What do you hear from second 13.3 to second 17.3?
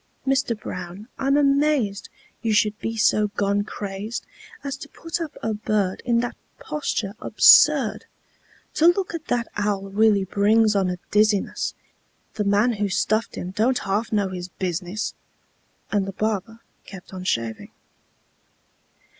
him don't half know his business!" And the barber kept on